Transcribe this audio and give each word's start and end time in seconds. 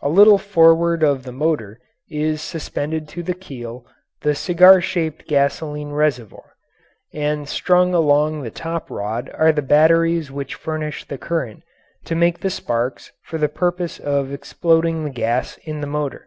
A 0.00 0.08
little 0.08 0.38
forward 0.38 1.02
of 1.02 1.24
the 1.24 1.32
motor 1.32 1.78
is 2.08 2.40
suspended 2.40 3.10
to 3.10 3.22
the 3.22 3.34
keel 3.34 3.84
the 4.22 4.34
cigar 4.34 4.80
shaped 4.80 5.28
gasoline 5.28 5.90
reservoir, 5.90 6.54
and 7.12 7.46
strung 7.46 7.92
along 7.92 8.40
the 8.40 8.50
top 8.50 8.90
rod 8.90 9.30
are 9.36 9.52
the 9.52 9.60
batteries 9.60 10.32
which 10.32 10.54
furnish 10.54 11.04
the 11.06 11.18
current 11.18 11.62
to 12.06 12.14
make 12.14 12.40
the 12.40 12.48
sparks 12.48 13.12
for 13.22 13.36
the 13.36 13.50
purpose 13.50 13.98
of 13.98 14.32
exploding 14.32 15.04
the 15.04 15.10
gas 15.10 15.58
in 15.64 15.82
the 15.82 15.86
motor. 15.86 16.26